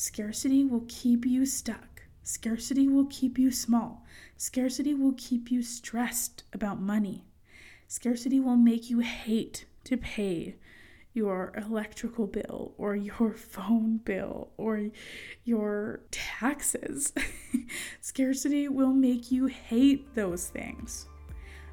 Scarcity 0.00 0.64
will 0.64 0.86
keep 0.88 1.26
you 1.26 1.44
stuck. 1.44 2.04
Scarcity 2.22 2.88
will 2.88 3.04
keep 3.10 3.38
you 3.38 3.50
small. 3.50 4.06
Scarcity 4.38 4.94
will 4.94 5.12
keep 5.18 5.50
you 5.50 5.62
stressed 5.62 6.42
about 6.54 6.80
money. 6.80 7.26
Scarcity 7.86 8.40
will 8.40 8.56
make 8.56 8.88
you 8.88 9.00
hate 9.00 9.66
to 9.84 9.98
pay 9.98 10.56
your 11.12 11.52
electrical 11.54 12.26
bill 12.26 12.72
or 12.78 12.96
your 12.96 13.34
phone 13.36 13.98
bill 13.98 14.48
or 14.56 14.88
your 15.44 16.00
taxes. 16.10 17.12
Scarcity 18.00 18.68
will 18.68 18.94
make 18.94 19.30
you 19.30 19.48
hate 19.48 20.14
those 20.14 20.46
things. 20.46 21.08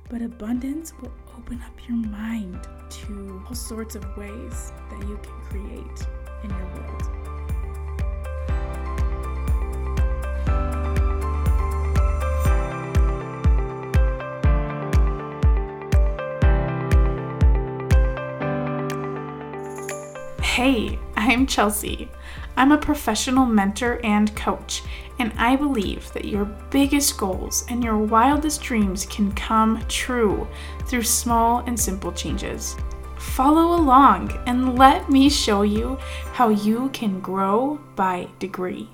But 0.09 0.21
abundance 0.21 0.91
will 1.01 1.13
open 1.37 1.61
up 1.61 1.79
your 1.87 1.95
mind 1.95 2.67
to 2.89 3.41
all 3.47 3.55
sorts 3.55 3.95
of 3.95 4.03
ways 4.17 4.73
that 4.89 4.99
you 5.07 5.17
can 5.23 5.41
create 5.43 6.07
in 6.43 6.49
your 6.49 6.65
world. 6.75 7.36
Hey, 20.57 20.97
I'm 21.15 21.45
Chelsea. 21.45 22.09
I'm 22.55 22.71
a 22.71 22.79
professional 22.79 23.45
mentor 23.45 23.99
and 24.03 24.35
coach, 24.35 24.81
and 25.19 25.31
I 25.37 25.55
believe 25.55 26.11
that 26.13 26.25
your 26.25 26.45
biggest 26.71 27.15
goals 27.15 27.63
and 27.69 27.83
your 27.83 27.99
wildest 27.99 28.63
dreams 28.63 29.05
can 29.05 29.31
come 29.33 29.85
true 29.87 30.47
through 30.87 31.03
small 31.03 31.59
and 31.67 31.79
simple 31.79 32.11
changes. 32.11 32.75
Follow 33.19 33.79
along 33.79 34.31
and 34.47 34.79
let 34.79 35.11
me 35.11 35.29
show 35.29 35.61
you 35.61 35.95
how 36.33 36.49
you 36.49 36.89
can 36.89 37.19
grow 37.19 37.79
by 37.95 38.27
degree. 38.39 38.89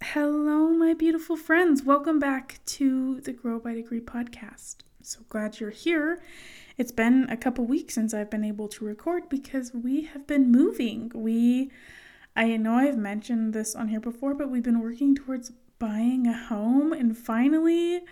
Hello, 0.00 0.68
my 0.68 0.94
beautiful 0.94 1.36
friends. 1.36 1.82
Welcome 1.82 2.20
back 2.20 2.60
to 2.66 3.20
the 3.22 3.32
Grow 3.32 3.58
by 3.58 3.74
Degree 3.74 4.00
podcast. 4.00 4.76
So 5.02 5.22
glad 5.28 5.58
you're 5.58 5.70
here 5.70 6.20
it's 6.78 6.92
been 6.92 7.26
a 7.28 7.36
couple 7.36 7.64
weeks 7.66 7.94
since 7.94 8.14
I've 8.14 8.30
been 8.30 8.44
able 8.44 8.68
to 8.68 8.84
record 8.84 9.28
because 9.28 9.74
we 9.74 10.04
have 10.04 10.26
been 10.26 10.50
moving. 10.50 11.12
We, 11.14 11.70
I 12.34 12.56
know 12.56 12.74
I've 12.74 12.96
mentioned 12.96 13.52
this 13.52 13.74
on 13.74 13.88
here 13.88 14.00
before, 14.00 14.32
but 14.32 14.48
we've 14.48 14.62
been 14.62 14.80
working 14.80 15.14
towards 15.14 15.52
buying 15.78 16.26
a 16.26 16.36
home 16.36 16.92
and 16.92 17.16
finally 17.16 18.02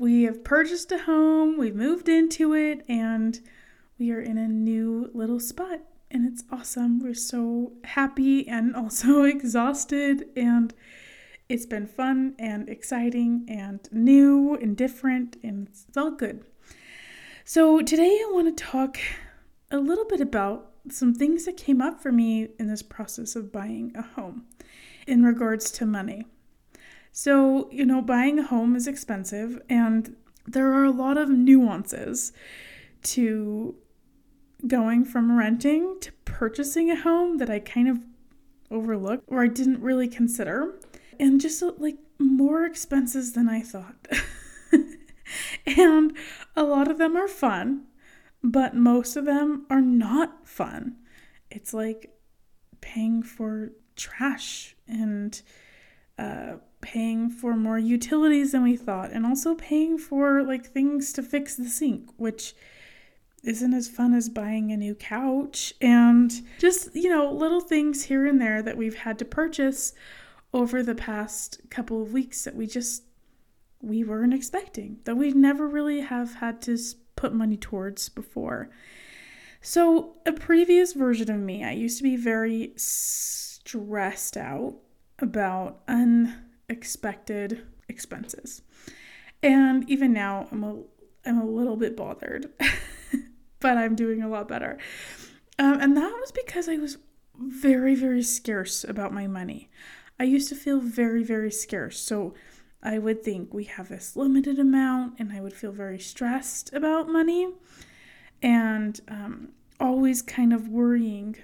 we 0.00 0.22
have 0.22 0.42
purchased 0.42 0.90
a 0.92 0.98
home, 0.98 1.58
we've 1.58 1.74
moved 1.74 2.08
into 2.08 2.54
it, 2.54 2.82
and 2.88 3.38
we 3.98 4.10
are 4.12 4.20
in 4.20 4.38
a 4.38 4.48
new 4.48 5.10
little 5.12 5.38
spot. 5.38 5.80
And 6.10 6.26
it's 6.26 6.42
awesome. 6.50 7.00
We're 7.00 7.12
so 7.12 7.72
happy 7.84 8.48
and 8.48 8.74
also 8.82 9.24
exhausted, 9.24 10.30
and 10.34 10.72
it's 11.50 11.66
been 11.66 11.86
fun 11.86 12.34
and 12.38 12.66
exciting 12.70 13.44
and 13.46 13.80
new 13.92 14.54
and 14.54 14.74
different, 14.74 15.36
and 15.42 15.68
it's 15.68 15.94
all 15.98 16.12
good. 16.12 16.46
So, 17.52 17.80
today 17.82 18.22
I 18.24 18.30
want 18.30 18.56
to 18.56 18.64
talk 18.64 18.96
a 19.72 19.78
little 19.78 20.04
bit 20.04 20.20
about 20.20 20.70
some 20.88 21.12
things 21.12 21.46
that 21.46 21.56
came 21.56 21.82
up 21.82 22.00
for 22.00 22.12
me 22.12 22.46
in 22.60 22.68
this 22.68 22.80
process 22.80 23.34
of 23.34 23.50
buying 23.50 23.90
a 23.96 24.02
home 24.02 24.44
in 25.04 25.24
regards 25.24 25.72
to 25.72 25.84
money. 25.84 26.26
So, 27.10 27.68
you 27.72 27.84
know, 27.84 28.02
buying 28.02 28.38
a 28.38 28.46
home 28.46 28.76
is 28.76 28.86
expensive, 28.86 29.60
and 29.68 30.14
there 30.46 30.72
are 30.72 30.84
a 30.84 30.92
lot 30.92 31.18
of 31.18 31.28
nuances 31.28 32.32
to 33.02 33.74
going 34.68 35.04
from 35.04 35.36
renting 35.36 35.96
to 36.02 36.12
purchasing 36.24 36.88
a 36.88 37.00
home 37.00 37.38
that 37.38 37.50
I 37.50 37.58
kind 37.58 37.88
of 37.88 37.98
overlooked 38.70 39.24
or 39.26 39.42
I 39.42 39.48
didn't 39.48 39.80
really 39.82 40.06
consider, 40.06 40.78
and 41.18 41.40
just 41.40 41.60
like 41.78 41.96
more 42.16 42.64
expenses 42.64 43.32
than 43.32 43.48
I 43.48 43.60
thought. 43.60 44.06
and 45.78 46.16
a 46.56 46.62
lot 46.62 46.90
of 46.90 46.98
them 46.98 47.16
are 47.16 47.28
fun, 47.28 47.86
but 48.42 48.74
most 48.74 49.16
of 49.16 49.24
them 49.24 49.66
are 49.70 49.80
not 49.80 50.46
fun. 50.46 50.96
It's 51.50 51.74
like 51.74 52.14
paying 52.80 53.22
for 53.22 53.72
trash 53.96 54.76
and 54.88 55.40
uh, 56.18 56.54
paying 56.80 57.30
for 57.30 57.56
more 57.56 57.78
utilities 57.78 58.52
than 58.52 58.62
we 58.62 58.76
thought, 58.76 59.10
and 59.10 59.26
also 59.26 59.54
paying 59.54 59.98
for 59.98 60.42
like 60.42 60.66
things 60.66 61.12
to 61.14 61.22
fix 61.22 61.56
the 61.56 61.68
sink, 61.68 62.10
which 62.16 62.54
isn't 63.42 63.72
as 63.72 63.88
fun 63.88 64.12
as 64.14 64.28
buying 64.28 64.70
a 64.70 64.76
new 64.76 64.94
couch, 64.94 65.72
and 65.80 66.42
just, 66.58 66.94
you 66.94 67.08
know, 67.08 67.30
little 67.32 67.60
things 67.60 68.04
here 68.04 68.26
and 68.26 68.40
there 68.40 68.62
that 68.62 68.76
we've 68.76 68.96
had 68.98 69.18
to 69.18 69.24
purchase 69.24 69.94
over 70.52 70.82
the 70.82 70.94
past 70.94 71.60
couple 71.70 72.02
of 72.02 72.12
weeks 72.12 72.44
that 72.44 72.54
we 72.54 72.66
just 72.66 73.04
we 73.82 74.04
weren't 74.04 74.34
expecting, 74.34 74.98
that 75.04 75.16
we 75.16 75.32
never 75.32 75.66
really 75.66 76.00
have 76.00 76.34
had 76.34 76.60
to 76.62 76.78
put 77.16 77.32
money 77.32 77.56
towards 77.56 78.08
before. 78.08 78.70
So, 79.62 80.16
a 80.24 80.32
previous 80.32 80.94
version 80.94 81.30
of 81.30 81.40
me, 81.40 81.64
I 81.64 81.72
used 81.72 81.98
to 81.98 82.02
be 82.02 82.16
very 82.16 82.72
stressed 82.76 84.36
out 84.36 84.76
about 85.18 85.82
unexpected 85.86 87.66
expenses. 87.88 88.62
And 89.42 89.88
even 89.88 90.12
now, 90.12 90.48
I'm 90.50 90.64
a, 90.64 90.82
I'm 91.26 91.38
a 91.38 91.44
little 91.44 91.76
bit 91.76 91.96
bothered, 91.96 92.50
but 93.60 93.76
I'm 93.76 93.94
doing 93.94 94.22
a 94.22 94.28
lot 94.28 94.48
better. 94.48 94.78
Um, 95.58 95.80
and 95.80 95.96
that 95.96 96.16
was 96.20 96.32
because 96.32 96.68
I 96.68 96.76
was 96.76 96.96
very, 97.38 97.94
very 97.94 98.22
scarce 98.22 98.84
about 98.84 99.12
my 99.12 99.26
money. 99.26 99.70
I 100.18 100.24
used 100.24 100.48
to 100.50 100.54
feel 100.54 100.80
very, 100.80 101.22
very 101.22 101.50
scarce. 101.50 101.98
So, 101.98 102.34
I 102.82 102.98
would 102.98 103.22
think 103.22 103.52
we 103.52 103.64
have 103.64 103.88
this 103.88 104.16
limited 104.16 104.58
amount, 104.58 105.14
and 105.18 105.32
I 105.32 105.40
would 105.40 105.52
feel 105.52 105.72
very 105.72 105.98
stressed 105.98 106.72
about 106.72 107.08
money 107.08 107.52
and 108.42 108.98
um, 109.08 109.48
always 109.78 110.22
kind 110.22 110.52
of 110.52 110.68
worrying 110.68 111.36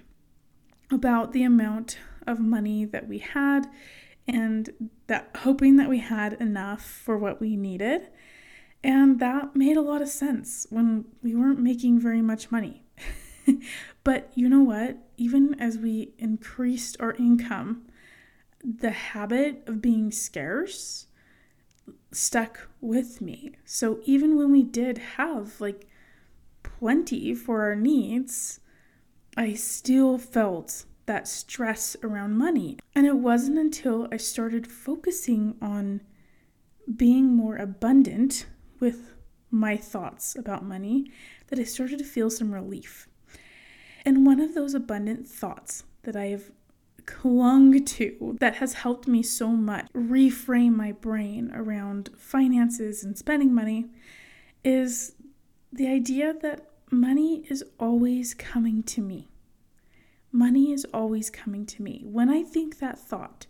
about 0.91 1.33
the 1.33 1.43
amount 1.43 1.99
of 2.27 2.41
money 2.41 2.85
that 2.85 3.07
we 3.07 3.19
had 3.19 3.69
and 4.27 4.91
that 5.07 5.31
hoping 5.37 5.77
that 5.77 5.89
we 5.89 5.99
had 5.99 6.35
enough 6.35 6.83
for 6.83 7.19
what 7.19 7.41
we 7.41 7.57
needed. 7.57 8.09
And 8.83 9.21
that 9.21 9.55
made 9.55 9.77
a 9.77 9.83
lot 9.83 10.03
of 10.03 10.09
sense 10.09 10.67
when 10.71 11.05
we 11.23 11.35
weren't 11.35 11.61
making 11.61 12.01
very 12.01 12.23
much 12.23 12.51
money. 12.51 12.83
but 14.05 14.31
you 14.35 14.49
know 14.49 14.63
what? 14.63 14.97
Even 15.17 15.55
as 15.61 15.79
we 15.79 16.13
increased 16.19 16.97
our 16.99 17.13
income, 17.15 17.87
the 18.65 18.91
habit 18.91 19.63
of 19.67 19.81
being 19.81 20.11
scarce 20.11 21.06
stuck 22.16 22.69
with 22.81 23.21
me. 23.21 23.53
So 23.65 24.00
even 24.04 24.37
when 24.37 24.50
we 24.50 24.62
did 24.62 24.99
have 25.16 25.60
like 25.60 25.87
plenty 26.62 27.34
for 27.34 27.62
our 27.62 27.77
needs, 27.77 28.60
I 29.37 29.54
still 29.54 30.19
felt 30.19 30.84
that 31.06 31.28
stress 31.28 31.97
around 32.03 32.37
money. 32.37 32.78
And 32.94 33.06
it 33.06 33.19
wasn't 33.19 33.59
until 33.59 34.09
I 34.10 34.16
started 34.16 34.66
focusing 34.66 35.56
on 35.60 36.00
being 36.94 37.37
more 37.37 37.56
abundant 37.56 38.47
with 38.81 39.15
my 39.50 39.77
thoughts 39.77 40.34
about 40.37 40.65
money 40.65 41.10
that 41.48 41.59
I 41.59 41.65
started 41.65 41.98
to 41.98 42.04
feel 42.04 42.31
some 42.31 42.53
relief. 42.53 43.09
And 44.04 44.27
one 44.27 44.41
of 44.41 44.54
those 44.54 44.75
abundant 44.75 45.27
thoughts 45.27 45.84
that 46.03 46.16
I 46.16 46.27
have 46.27 46.50
clung 47.06 47.84
to 47.84 48.37
that 48.41 48.56
has 48.56 48.75
helped 48.75 49.06
me 49.09 49.22
so 49.22 49.49
much 49.49 49.87
reframe 49.94 50.75
my 50.75 50.93
brain 50.93 51.50
around 51.55 52.11
finances 52.17 53.05
and 53.05 53.17
spending 53.17 53.55
money 53.55 53.87
is 54.65 55.15
the 55.72 55.87
idea 55.87 56.34
that 56.43 56.69
money 56.91 57.47
is 57.49 57.65
always 57.78 58.34
coming 58.34 58.83
to 58.83 59.00
me. 59.00 59.28
Money 60.33 60.72
is 60.72 60.84
always 60.92 61.31
coming 61.31 61.65
to 61.66 61.83
me. 61.83 62.03
When 62.04 62.28
I 62.28 62.42
think 62.42 62.78
that 62.78 62.98
thought, 62.98 63.47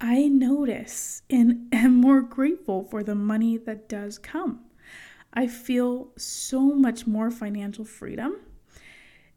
I 0.00 0.28
notice 0.28 1.22
and 1.28 1.68
am 1.72 1.96
more 1.96 2.20
grateful 2.20 2.84
for 2.84 3.02
the 3.02 3.14
money 3.14 3.56
that 3.58 3.88
does 3.88 4.18
come. 4.18 4.60
I 5.32 5.48
feel 5.48 6.12
so 6.16 6.60
much 6.60 7.06
more 7.06 7.30
financial 7.30 7.84
freedom 7.84 8.36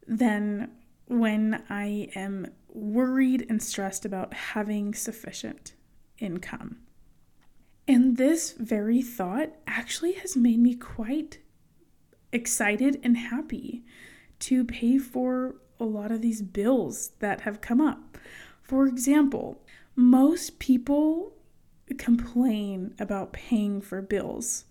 than 0.06 0.70
when 1.08 1.62
I 1.68 2.10
am 2.14 2.46
worried 2.68 3.46
and 3.48 3.62
stressed 3.62 4.04
about 4.04 4.34
having 4.34 4.94
sufficient 4.94 5.74
income. 6.18 6.78
And 7.86 8.16
this 8.16 8.52
very 8.52 9.00
thought 9.00 9.54
actually 9.66 10.12
has 10.12 10.36
made 10.36 10.58
me 10.58 10.74
quite 10.74 11.38
excited 12.32 13.00
and 13.02 13.16
happy 13.16 13.84
to 14.40 14.64
pay 14.64 14.98
for 14.98 15.56
a 15.80 15.84
lot 15.84 16.10
of 16.10 16.20
these 16.20 16.42
bills 16.42 17.12
that 17.20 17.42
have 17.42 17.60
come 17.60 17.80
up. 17.80 18.18
For 18.62 18.86
example, 18.86 19.62
most 19.96 20.58
people 20.58 21.32
complain 21.96 22.94
about 22.98 23.32
paying 23.32 23.80
for 23.80 24.02
bills 24.02 24.64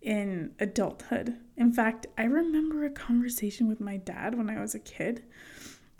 in 0.00 0.52
adulthood. 0.60 1.36
In 1.56 1.72
fact, 1.72 2.06
I 2.16 2.24
remember 2.24 2.84
a 2.84 2.90
conversation 2.90 3.68
with 3.68 3.80
my 3.80 3.96
dad 3.96 4.36
when 4.36 4.48
I 4.48 4.60
was 4.60 4.74
a 4.74 4.78
kid 4.78 5.24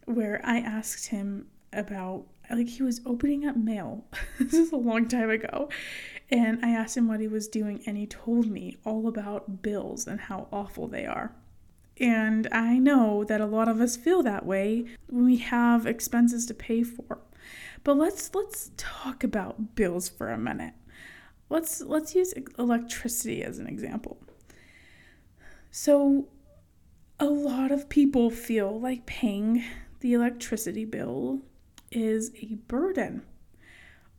where 0.06 0.40
I 0.44 0.58
asked 0.58 1.08
him 1.08 1.46
about 1.72 2.26
like 2.50 2.68
he 2.68 2.82
was 2.82 3.00
opening 3.06 3.46
up 3.46 3.56
mail. 3.56 4.04
this 4.38 4.54
is 4.54 4.72
a 4.72 4.76
long 4.76 5.08
time 5.08 5.30
ago. 5.30 5.68
And 6.30 6.64
I 6.64 6.70
asked 6.70 6.96
him 6.96 7.08
what 7.08 7.20
he 7.20 7.28
was 7.28 7.48
doing 7.48 7.82
and 7.86 7.96
he 7.96 8.06
told 8.06 8.46
me 8.46 8.76
all 8.84 9.08
about 9.08 9.62
bills 9.62 10.06
and 10.06 10.20
how 10.20 10.48
awful 10.52 10.88
they 10.88 11.06
are. 11.06 11.34
And 11.98 12.48
I 12.50 12.78
know 12.78 13.24
that 13.24 13.40
a 13.40 13.46
lot 13.46 13.68
of 13.68 13.80
us 13.80 13.96
feel 13.96 14.22
that 14.22 14.44
way 14.44 14.84
when 15.06 15.24
we 15.24 15.36
have 15.36 15.86
expenses 15.86 16.44
to 16.46 16.54
pay 16.54 16.82
for. 16.82 17.20
But 17.84 17.96
let's 17.98 18.34
let's 18.34 18.70
talk 18.76 19.22
about 19.22 19.74
bills 19.74 20.08
for 20.08 20.30
a 20.30 20.38
minute. 20.38 20.74
Let's 21.50 21.82
let's 21.82 22.14
use 22.14 22.34
electricity 22.58 23.42
as 23.44 23.58
an 23.58 23.66
example. 23.66 24.18
So 25.70 26.28
a 27.20 27.26
lot 27.26 27.70
of 27.70 27.88
people 27.88 28.30
feel 28.30 28.80
like 28.80 29.06
paying 29.06 29.62
the 30.04 30.12
electricity 30.12 30.84
bill 30.84 31.40
is 31.90 32.30
a 32.42 32.56
burden. 32.68 33.22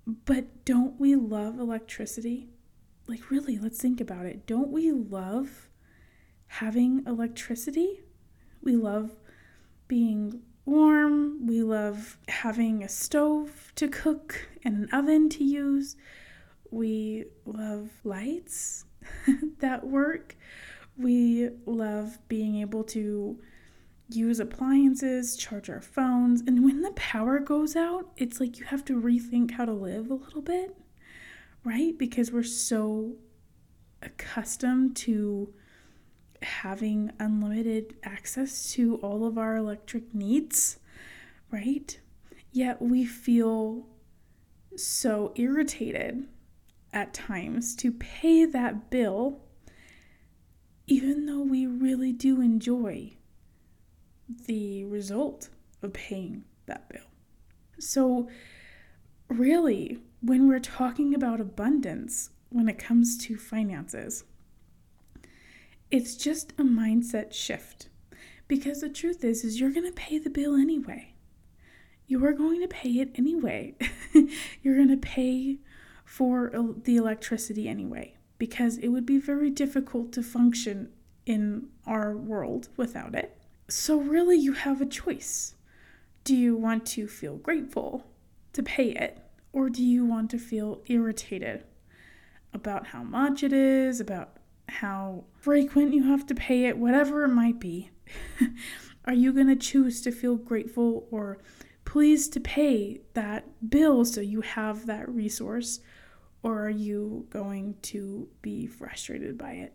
But 0.07 0.65
don't 0.65 0.99
we 0.99 1.13
love 1.15 1.59
electricity? 1.59 2.49
Like, 3.07 3.29
really, 3.29 3.59
let's 3.59 3.79
think 3.79 4.01
about 4.01 4.25
it. 4.25 4.47
Don't 4.47 4.71
we 4.71 4.91
love 4.91 5.69
having 6.47 7.03
electricity? 7.05 8.01
We 8.63 8.75
love 8.75 9.11
being 9.87 10.41
warm. 10.65 11.45
We 11.45 11.61
love 11.61 12.17
having 12.29 12.83
a 12.83 12.89
stove 12.89 13.71
to 13.75 13.87
cook 13.87 14.47
and 14.63 14.85
an 14.85 14.89
oven 14.91 15.29
to 15.29 15.43
use. 15.43 15.97
We 16.71 17.25
love 17.45 17.91
lights 18.03 18.85
that 19.59 19.85
work. 19.85 20.35
We 20.97 21.51
love 21.67 22.17
being 22.27 22.55
able 22.55 22.85
to 22.85 23.37
use 24.09 24.39
appliances, 24.39 25.35
charge 25.35 25.69
our 25.69 25.81
phones. 25.81 26.41
And 26.41 26.63
when 26.63 26.81
the 26.81 26.91
power 26.91 27.39
goes 27.39 27.75
out, 27.75 28.11
it's 28.17 28.39
like 28.39 28.59
you 28.59 28.65
have 28.65 28.85
to 28.85 29.01
rethink 29.01 29.51
how 29.51 29.65
to 29.65 29.73
live 29.73 30.09
a 30.09 30.15
little 30.15 30.41
bit, 30.41 30.75
right? 31.63 31.97
Because 31.97 32.31
we're 32.31 32.43
so 32.43 33.15
accustomed 34.01 34.95
to 34.97 35.53
having 36.41 37.11
unlimited 37.19 37.95
access 38.03 38.71
to 38.73 38.97
all 38.97 39.25
of 39.25 39.37
our 39.37 39.55
electric 39.55 40.13
needs, 40.13 40.77
right? 41.51 41.99
Yet 42.51 42.81
we 42.81 43.05
feel 43.05 43.87
so 44.75 45.31
irritated 45.35 46.27
at 46.93 47.13
times 47.13 47.75
to 47.75 47.91
pay 47.91 48.45
that 48.45 48.89
bill, 48.91 49.41
even 50.85 51.25
though 51.25 51.41
we 51.41 51.65
really 51.65 52.11
do 52.11 52.39
enjoy 52.41 53.17
the 54.27 54.85
result 54.85 55.49
of 55.81 55.93
paying 55.93 56.43
that 56.65 56.89
bill. 56.89 57.05
So, 57.79 58.27
really, 59.29 59.99
when 60.21 60.47
we're 60.47 60.59
talking 60.59 61.13
about 61.13 61.41
abundance, 61.41 62.29
when 62.49 62.67
it 62.67 62.79
comes 62.79 63.17
to 63.25 63.37
finances, 63.37 64.23
it's 65.91 66.15
just 66.15 66.51
a 66.53 66.63
mindset 66.63 67.33
shift. 67.33 67.89
Because 68.47 68.81
the 68.81 68.89
truth 68.89 69.23
is 69.23 69.43
is 69.43 69.59
you're 69.59 69.71
going 69.71 69.87
to 69.87 69.91
pay 69.91 70.19
the 70.19 70.29
bill 70.29 70.55
anyway. 70.55 71.13
You 72.07 72.23
are 72.25 72.33
going 72.33 72.61
to 72.61 72.67
pay 72.67 72.91
it 72.91 73.11
anyway. 73.15 73.75
you're 74.61 74.75
going 74.75 74.89
to 74.89 74.97
pay 74.97 75.59
for 76.03 76.51
the 76.83 76.95
electricity 76.95 77.67
anyway 77.67 78.15
because 78.37 78.77
it 78.77 78.89
would 78.89 79.05
be 79.05 79.17
very 79.17 79.49
difficult 79.49 80.11
to 80.13 80.21
function 80.21 80.89
in 81.25 81.67
our 81.87 82.15
world 82.15 82.69
without 82.77 83.15
it. 83.15 83.34
So, 83.67 83.99
really, 83.99 84.37
you 84.37 84.53
have 84.53 84.79
a 84.79 84.85
choice. 84.85 85.55
Do 86.23 86.35
you 86.35 86.55
want 86.55 86.85
to 86.87 87.07
feel 87.07 87.37
grateful 87.37 88.05
to 88.53 88.61
pay 88.61 88.91
it, 88.91 89.19
or 89.53 89.69
do 89.69 89.83
you 89.83 90.05
want 90.05 90.29
to 90.31 90.37
feel 90.37 90.81
irritated 90.85 91.63
about 92.53 92.87
how 92.87 93.03
much 93.03 93.41
it 93.41 93.51
is, 93.51 93.99
about 93.99 94.37
how 94.69 95.25
frequent 95.33 95.93
you 95.93 96.03
have 96.03 96.27
to 96.27 96.35
pay 96.35 96.65
it, 96.65 96.77
whatever 96.77 97.23
it 97.23 97.29
might 97.29 97.59
be? 97.59 97.89
Are 99.05 99.13
you 99.13 99.33
going 99.33 99.47
to 99.47 99.55
choose 99.55 100.01
to 100.01 100.11
feel 100.11 100.35
grateful 100.35 101.07
or 101.09 101.39
pleased 101.85 102.33
to 102.33 102.39
pay 102.39 103.01
that 103.13 103.45
bill 103.69 104.05
so 104.05 104.21
you 104.21 104.41
have 104.41 104.85
that 104.85 105.09
resource, 105.09 105.79
or 106.43 106.65
are 106.65 106.69
you 106.69 107.25
going 107.29 107.75
to 107.83 108.27
be 108.41 108.67
frustrated 108.67 109.37
by 109.37 109.53
it? 109.53 109.73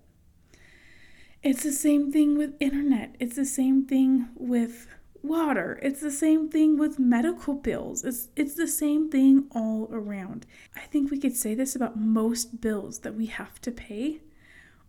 It's 1.43 1.63
the 1.63 1.73
same 1.73 2.13
thing 2.13 2.37
with 2.37 2.55
internet. 2.61 3.17
It's 3.19 3.37
the 3.37 3.47
same 3.47 3.87
thing 3.87 4.29
with 4.35 4.87
water. 5.23 5.79
It's 5.83 6.01
the 6.01 6.11
same 6.11 6.51
thing 6.51 6.79
with 6.79 6.99
medical 6.99 7.55
bills. 7.55 8.05
It's 8.05 8.29
it's 8.37 8.55
the 8.55 8.69
same 8.69 9.11
thing 9.11 9.47
all 9.53 9.89
around. 9.91 10.45
I 10.77 10.81
think 10.81 11.11
we 11.11 11.19
could 11.19 11.37
say 11.37 11.55
this 11.55 11.75
about 11.75 11.99
most 11.99 12.61
bills 12.61 13.01
that 13.01 13.15
we 13.15 13.27
have 13.27 13.61
to 13.63 13.71
pay. 13.71 14.21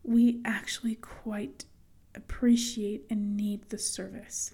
We 0.04 0.42
actually 0.44 0.96
quite 0.96 1.66
appreciate 2.16 3.06
and 3.10 3.38
need 3.38 3.70
the 3.70 3.78
service. 3.78 4.54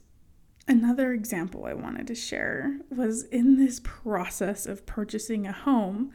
Another 0.68 1.14
example 1.14 1.66
I 1.66 1.74
wanted 1.74 2.06
to 2.08 2.16
share 2.16 2.80
was 2.96 3.24
in 3.24 3.58
this 3.58 3.80
process 3.84 4.66
of 4.66 4.86
purchasing 4.86 5.48
a 5.48 5.52
home, 5.52 6.12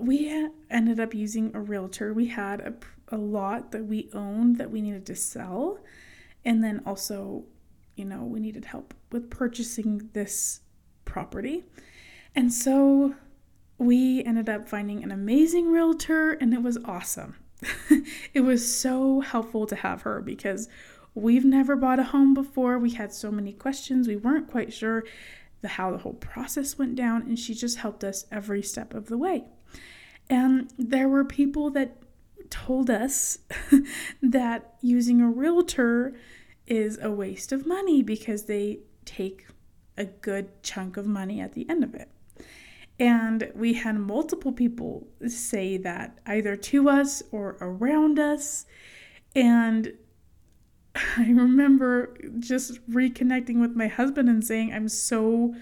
we 0.00 0.48
ended 0.70 0.98
up 0.98 1.14
using 1.14 1.54
a 1.54 1.60
realtor. 1.60 2.12
We 2.12 2.26
had 2.26 2.60
a 2.60 2.74
a 3.08 3.16
lot 3.16 3.72
that 3.72 3.86
we 3.86 4.10
owned 4.12 4.56
that 4.58 4.70
we 4.70 4.80
needed 4.80 5.06
to 5.06 5.16
sell. 5.16 5.78
And 6.44 6.62
then 6.62 6.82
also, 6.86 7.44
you 7.96 8.04
know, 8.04 8.24
we 8.24 8.40
needed 8.40 8.64
help 8.64 8.94
with 9.10 9.30
purchasing 9.30 10.10
this 10.12 10.60
property. 11.04 11.64
And 12.34 12.52
so 12.52 13.14
we 13.78 14.24
ended 14.24 14.48
up 14.48 14.68
finding 14.68 15.02
an 15.02 15.10
amazing 15.10 15.70
realtor, 15.70 16.32
and 16.32 16.54
it 16.54 16.62
was 16.62 16.78
awesome. 16.84 17.36
it 18.34 18.40
was 18.40 18.74
so 18.74 19.20
helpful 19.20 19.66
to 19.66 19.76
have 19.76 20.02
her 20.02 20.20
because 20.20 20.68
we've 21.14 21.44
never 21.44 21.76
bought 21.76 21.98
a 21.98 22.04
home 22.04 22.34
before. 22.34 22.78
We 22.78 22.90
had 22.90 23.12
so 23.12 23.30
many 23.30 23.52
questions. 23.52 24.06
We 24.06 24.16
weren't 24.16 24.50
quite 24.50 24.72
sure 24.72 25.04
the 25.62 25.68
how 25.68 25.90
the 25.90 25.98
whole 25.98 26.14
process 26.14 26.78
went 26.78 26.94
down, 26.94 27.22
and 27.22 27.38
she 27.38 27.54
just 27.54 27.78
helped 27.78 28.04
us 28.04 28.26
every 28.30 28.62
step 28.62 28.94
of 28.94 29.06
the 29.06 29.18
way. 29.18 29.44
And 30.28 30.70
there 30.78 31.08
were 31.08 31.24
people 31.24 31.70
that 31.70 31.96
told 32.50 32.90
us 32.90 33.38
that 34.22 34.74
using 34.80 35.20
a 35.20 35.28
realtor 35.28 36.14
is 36.66 36.98
a 37.00 37.10
waste 37.10 37.52
of 37.52 37.66
money 37.66 38.02
because 38.02 38.44
they 38.44 38.80
take 39.04 39.46
a 39.96 40.04
good 40.04 40.62
chunk 40.62 40.96
of 40.96 41.06
money 41.06 41.40
at 41.40 41.52
the 41.52 41.68
end 41.68 41.84
of 41.84 41.94
it. 41.94 42.10
And 42.98 43.52
we 43.54 43.74
had 43.74 43.98
multiple 43.98 44.52
people 44.52 45.06
say 45.26 45.76
that 45.78 46.18
either 46.26 46.56
to 46.56 46.88
us 46.88 47.22
or 47.30 47.56
around 47.60 48.18
us. 48.18 48.64
And 49.34 49.92
I 51.16 51.26
remember 51.28 52.16
just 52.38 52.84
reconnecting 52.90 53.60
with 53.60 53.76
my 53.76 53.88
husband 53.88 54.28
and 54.28 54.44
saying, 54.44 54.72
I'm 54.72 54.88
so 54.88 55.54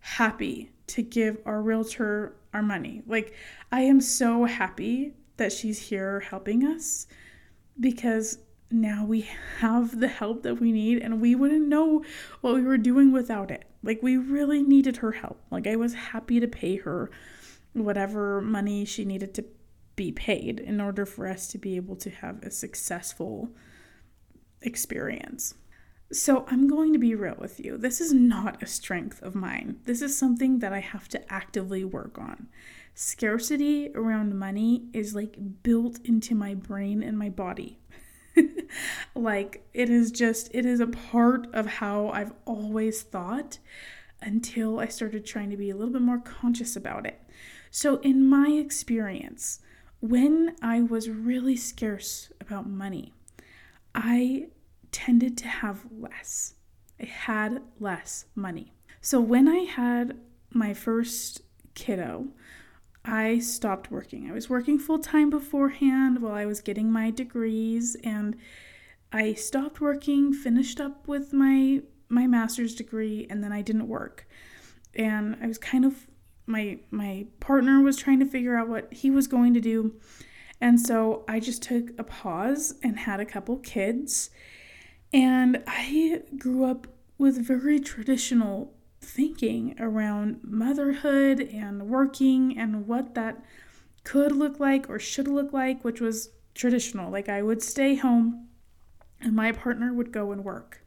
happy 0.00 0.70
to 0.88 1.02
give 1.02 1.38
our 1.44 1.60
realtor 1.60 2.34
our 2.54 2.62
money. 2.62 3.02
Like, 3.06 3.34
I 3.70 3.82
am 3.82 4.00
so 4.00 4.44
happy 4.44 5.12
that 5.38 5.52
she's 5.52 5.88
here 5.88 6.20
helping 6.20 6.64
us 6.64 7.06
because 7.80 8.38
now 8.70 9.04
we 9.04 9.28
have 9.60 9.98
the 9.98 10.08
help 10.08 10.42
that 10.42 10.60
we 10.60 10.72
need 10.72 10.98
and 10.98 11.20
we 11.20 11.34
wouldn't 11.34 11.68
know 11.68 12.04
what 12.40 12.54
we 12.54 12.62
were 12.62 12.78
doing 12.78 13.12
without 13.12 13.50
it. 13.50 13.64
Like, 13.82 14.02
we 14.02 14.16
really 14.16 14.62
needed 14.62 14.98
her 14.98 15.12
help. 15.12 15.40
Like, 15.50 15.66
I 15.66 15.76
was 15.76 15.94
happy 15.94 16.40
to 16.40 16.48
pay 16.48 16.76
her 16.76 17.10
whatever 17.72 18.40
money 18.40 18.84
she 18.84 19.04
needed 19.04 19.34
to 19.34 19.44
be 19.96 20.12
paid 20.12 20.60
in 20.60 20.80
order 20.80 21.06
for 21.06 21.26
us 21.26 21.48
to 21.48 21.58
be 21.58 21.76
able 21.76 21.96
to 21.96 22.10
have 22.10 22.42
a 22.42 22.50
successful 22.50 23.50
experience. 24.62 25.54
So, 26.10 26.46
I'm 26.48 26.68
going 26.68 26.92
to 26.94 26.98
be 26.98 27.14
real 27.14 27.36
with 27.38 27.60
you. 27.60 27.76
This 27.76 28.00
is 28.00 28.12
not 28.12 28.62
a 28.62 28.66
strength 28.66 29.22
of 29.22 29.34
mine. 29.34 29.80
This 29.84 30.00
is 30.00 30.16
something 30.16 30.60
that 30.60 30.72
I 30.72 30.80
have 30.80 31.08
to 31.08 31.32
actively 31.32 31.84
work 31.84 32.18
on 32.18 32.48
scarcity 33.00 33.92
around 33.94 34.36
money 34.36 34.82
is 34.92 35.14
like 35.14 35.36
built 35.62 36.00
into 36.04 36.34
my 36.34 36.52
brain 36.52 37.00
and 37.00 37.16
my 37.16 37.28
body. 37.28 37.78
like 39.14 39.64
it 39.72 39.88
is 39.88 40.10
just 40.10 40.50
it 40.52 40.66
is 40.66 40.80
a 40.80 40.86
part 40.88 41.46
of 41.54 41.66
how 41.66 42.08
I've 42.08 42.32
always 42.44 43.02
thought 43.02 43.60
until 44.20 44.80
I 44.80 44.86
started 44.86 45.24
trying 45.24 45.48
to 45.50 45.56
be 45.56 45.70
a 45.70 45.76
little 45.76 45.92
bit 45.92 46.02
more 46.02 46.18
conscious 46.18 46.74
about 46.74 47.06
it. 47.06 47.22
So 47.70 47.98
in 47.98 48.28
my 48.28 48.48
experience, 48.48 49.60
when 50.00 50.56
I 50.60 50.80
was 50.82 51.08
really 51.08 51.54
scarce 51.54 52.32
about 52.40 52.68
money, 52.68 53.14
I 53.94 54.48
tended 54.92 55.36
to 55.38 55.48
have 55.48 55.86
less. 55.90 56.54
I 57.00 57.06
had 57.06 57.62
less 57.78 58.26
money. 58.34 58.72
So 59.00 59.20
when 59.20 59.48
I 59.48 59.60
had 59.60 60.18
my 60.50 60.74
first 60.74 61.42
kiddo, 61.74 62.28
I 63.04 63.38
stopped 63.38 63.90
working. 63.90 64.28
I 64.30 64.34
was 64.34 64.50
working 64.50 64.78
full 64.78 64.98
time 64.98 65.30
beforehand 65.30 66.20
while 66.20 66.34
I 66.34 66.46
was 66.46 66.60
getting 66.60 66.90
my 66.90 67.10
degrees, 67.10 67.96
and 68.02 68.36
I 69.12 69.34
stopped 69.34 69.80
working, 69.80 70.32
finished 70.32 70.80
up 70.80 71.08
with 71.08 71.32
my 71.32 71.82
my 72.08 72.26
master's 72.26 72.74
degree 72.74 73.26
and 73.28 73.44
then 73.44 73.52
I 73.52 73.62
didn't 73.62 73.88
work. 73.88 74.26
And 74.94 75.36
I 75.42 75.46
was 75.46 75.58
kind 75.58 75.84
of 75.84 76.06
my 76.46 76.78
my 76.90 77.26
partner 77.40 77.80
was 77.82 77.96
trying 77.96 78.20
to 78.20 78.26
figure 78.26 78.56
out 78.56 78.68
what 78.68 78.92
he 78.92 79.10
was 79.10 79.26
going 79.26 79.54
to 79.54 79.60
do. 79.60 79.94
And 80.60 80.80
so 80.80 81.24
I 81.28 81.38
just 81.40 81.62
took 81.62 81.90
a 81.98 82.04
pause 82.04 82.74
and 82.82 82.98
had 82.98 83.20
a 83.20 83.26
couple 83.26 83.58
kids. 83.58 84.30
And 85.12 85.62
I 85.66 86.22
grew 86.38 86.64
up 86.64 86.86
with 87.16 87.46
very 87.46 87.80
traditional 87.80 88.74
thinking 89.00 89.74
around 89.80 90.40
motherhood 90.42 91.40
and 91.40 91.88
working 91.88 92.58
and 92.58 92.86
what 92.86 93.14
that 93.14 93.42
could 94.04 94.32
look 94.32 94.60
like 94.60 94.88
or 94.88 94.98
should 94.98 95.28
look 95.28 95.52
like, 95.52 95.84
which 95.84 96.00
was 96.00 96.30
traditional. 96.54 97.10
Like 97.10 97.28
I 97.28 97.42
would 97.42 97.62
stay 97.62 97.94
home 97.94 98.48
and 99.20 99.34
my 99.34 99.52
partner 99.52 99.92
would 99.92 100.12
go 100.12 100.32
and 100.32 100.44
work. 100.44 100.84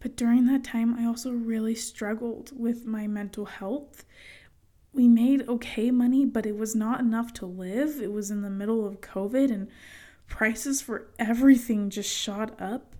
But 0.00 0.16
during 0.16 0.46
that 0.46 0.64
time, 0.64 0.96
I 0.98 1.06
also 1.06 1.30
really 1.30 1.76
struggled 1.76 2.50
with 2.58 2.86
my 2.86 3.06
mental 3.06 3.44
health. 3.44 4.04
We 4.92 5.06
made 5.08 5.48
okay 5.48 5.90
money, 5.90 6.26
but 6.26 6.44
it 6.44 6.56
was 6.56 6.74
not 6.74 7.00
enough 7.00 7.32
to 7.34 7.46
live. 7.46 8.00
It 8.00 8.12
was 8.12 8.30
in 8.30 8.42
the 8.42 8.50
middle 8.50 8.84
of 8.84 9.00
COVID 9.00 9.52
and 9.52 9.68
prices 10.26 10.82
for 10.82 11.08
everything 11.18 11.88
just 11.88 12.10
shot 12.10 12.60
up. 12.60 12.96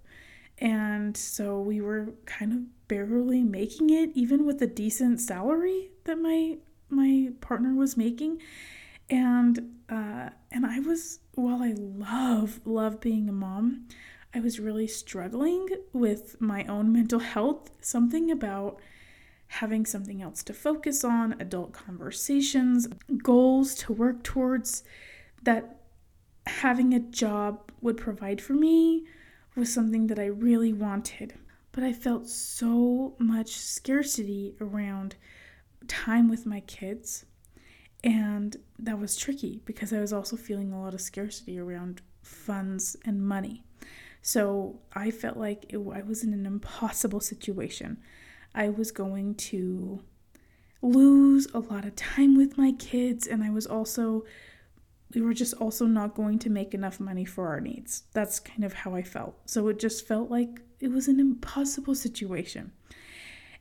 And 0.63 1.17
so 1.17 1.61
we 1.61 1.81
were 1.81 2.15
kind 2.25 2.53
of 2.53 2.87
barely 2.87 3.43
making 3.43 3.91
it, 3.91 4.11
even 4.15 4.47
with 4.47 4.63
a 4.63 4.67
decent 4.69 5.21
salary 5.21 5.91
that 6.05 6.19
my 6.19 6.59
my 6.89 7.33
partner 7.41 7.75
was 7.75 7.97
making. 7.97 8.41
And 9.11 9.75
uh, 9.91 10.31
and 10.53 10.65
I 10.65 10.79
was 10.79 11.19
while 11.35 11.61
I 11.65 11.75
love 11.77 12.61
love 12.65 13.01
being 13.01 13.29
a 13.29 13.33
mom, 13.33 13.89
I 14.33 14.39
was 14.39 14.61
really 14.61 14.87
struggling 14.87 15.69
with 15.93 16.41
my 16.41 16.65
own 16.67 16.93
mental 16.93 17.19
health. 17.19 17.73
Something 17.81 18.31
about 18.31 18.81
having 19.49 19.85
something 19.85 20.23
else 20.23 20.45
to 20.45 20.55
focus 20.55 21.03
on, 21.03 21.35
adult 21.41 21.73
conversations, 21.73 22.87
goals 23.21 23.75
to 23.75 23.93
work 23.93 24.23
towards 24.23 24.85
that 25.43 25.81
having 26.47 26.95
a 26.95 27.01
job 27.01 27.73
would 27.81 27.97
provide 27.97 28.41
for 28.41 28.55
me 28.55 29.05
was 29.57 29.73
something 29.73 30.07
that 30.09 30.19
I 30.19 30.27
really 30.27 30.73
wanted. 30.73 31.35
But 31.73 31.85
I 31.85 31.93
felt 31.93 32.29
so 32.29 33.15
much 33.19 33.57
scarcity 33.57 34.55
around 34.61 35.17
time 35.89 36.29
with 36.29 36.47
my 36.47 36.61
kids. 36.61 37.25
And 38.05 38.57
that 38.79 38.99
was 38.99 39.17
tricky 39.17 39.61
because 39.65 39.93
I 39.93 40.01
was 40.01 40.13
also 40.13 40.37
feeling 40.37 40.73
a 40.73 40.81
lot 40.81 40.95
of 40.95 41.01
scarcity 41.01 41.59
around 41.59 42.03
funds 42.23 42.97
and 43.05 43.27
money. 43.27 43.65
So 44.23 44.81
I 44.95 45.11
felt 45.11 45.37
like 45.37 45.67
it, 45.69 45.77
I 45.77 46.03
was 46.03 46.23
in 46.23 46.33
an 46.33 46.47
impossible 46.47 47.21
situation. 47.21 47.99
I 48.55 48.69
was 48.69 48.93
going 48.93 49.35
to 49.37 50.03
lose 50.83 51.47
a 51.55 51.61
lot 51.61 51.85
of 51.85 51.97
time 51.97 52.37
with 52.37 52.59
my 52.59 52.73
kids, 52.73 53.27
and 53.27 53.43
I 53.43 53.51
was 53.51 53.67
also 53.67 54.25
we 55.15 55.21
were 55.21 55.35
just 55.35 55.55
also 55.55 55.87
not 55.87 56.15
going 56.15 56.39
to 56.41 56.51
make 56.51 56.75
enough 56.75 57.01
money 57.01 57.25
for 57.25 57.49
our 57.49 57.61
needs. 57.61 58.05
That's 58.13 58.41
kind 58.41 58.65
of 58.65 58.73
how 58.73 58.95
I 58.95 59.03
felt. 59.03 59.37
So 59.47 59.69
it 59.69 59.79
just 59.79 60.07
felt 60.07 60.31
like 60.31 60.61
it 60.81 60.91
was 60.91 61.09
an 61.09 61.21
impossible 61.21 61.95
situation. 61.95 62.73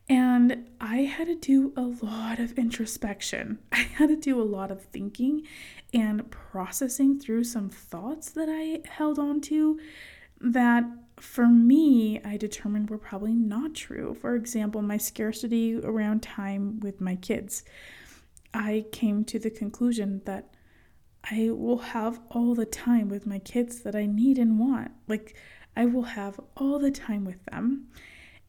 And 0.09 0.67
I 0.81 0.97
had 0.97 1.27
to 1.27 1.35
do 1.35 1.73
a 1.77 1.83
lot 2.03 2.39
of 2.39 2.57
introspection. 2.57 3.59
I 3.71 3.77
had 3.77 4.09
to 4.09 4.15
do 4.15 4.41
a 4.41 4.43
lot 4.43 4.71
of 4.71 4.81
thinking 4.81 5.43
and 5.93 6.29
processing 6.31 7.19
through 7.19 7.43
some 7.45 7.69
thoughts 7.69 8.31
that 8.31 8.49
I 8.49 8.81
held 8.89 9.19
on 9.19 9.41
to 9.41 9.79
that 10.39 10.85
for 11.17 11.47
me, 11.47 12.19
I 12.25 12.35
determined 12.35 12.89
were 12.89 12.97
probably 12.97 13.33
not 13.33 13.75
true. 13.75 14.15
For 14.19 14.35
example, 14.35 14.81
my 14.81 14.97
scarcity 14.97 15.79
around 15.79 16.23
time 16.23 16.79
with 16.79 16.99
my 16.99 17.15
kids. 17.15 17.63
I 18.53 18.85
came 18.91 19.23
to 19.25 19.39
the 19.39 19.51
conclusion 19.51 20.21
that 20.25 20.55
I 21.29 21.49
will 21.51 21.77
have 21.77 22.19
all 22.31 22.55
the 22.55 22.65
time 22.65 23.09
with 23.09 23.27
my 23.27 23.39
kids 23.39 23.81
that 23.81 23.95
I 23.95 24.05
need 24.05 24.37
and 24.37 24.59
want. 24.59 24.91
Like 25.07 25.35
I 25.75 25.85
will 25.85 26.03
have 26.03 26.39
all 26.57 26.79
the 26.79 26.91
time 26.91 27.25
with 27.25 27.43
them, 27.45 27.87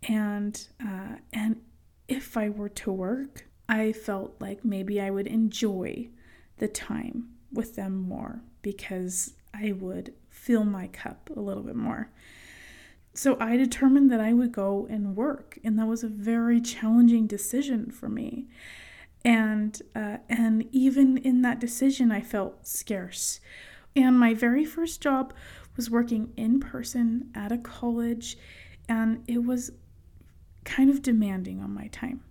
and 0.08 0.66
uh, 0.84 1.16
and 1.32 1.60
if 2.08 2.36
I 2.36 2.48
were 2.48 2.68
to 2.70 2.92
work, 2.92 3.46
I 3.68 3.92
felt 3.92 4.36
like 4.40 4.64
maybe 4.64 5.00
I 5.00 5.10
would 5.10 5.26
enjoy 5.26 6.08
the 6.58 6.68
time 6.68 7.28
with 7.52 7.76
them 7.76 7.96
more 7.96 8.42
because 8.62 9.34
I 9.54 9.72
would 9.72 10.14
fill 10.30 10.64
my 10.64 10.88
cup 10.88 11.30
a 11.36 11.40
little 11.40 11.62
bit 11.62 11.76
more. 11.76 12.10
So 13.14 13.36
I 13.38 13.56
determined 13.56 14.10
that 14.10 14.20
I 14.20 14.32
would 14.32 14.52
go 14.52 14.86
and 14.88 15.14
work, 15.14 15.58
and 15.62 15.78
that 15.78 15.86
was 15.86 16.02
a 16.02 16.08
very 16.08 16.60
challenging 16.60 17.26
decision 17.26 17.90
for 17.90 18.08
me 18.08 18.48
and 19.24 19.80
uh, 19.94 20.18
and 20.28 20.66
even 20.72 21.16
in 21.18 21.42
that 21.42 21.60
decision 21.60 22.10
i 22.10 22.20
felt 22.20 22.66
scarce. 22.66 23.40
And 23.94 24.18
my 24.18 24.32
very 24.32 24.64
first 24.64 25.00
job 25.00 25.34
was 25.76 25.90
working 25.90 26.32
in 26.36 26.60
person 26.60 27.30
at 27.34 27.52
a 27.52 27.58
college 27.58 28.38
and 28.88 29.22
it 29.26 29.44
was 29.44 29.70
kind 30.64 30.88
of 30.88 31.02
demanding 31.02 31.60
on 31.60 31.74
my 31.74 31.88
time. 31.88 32.22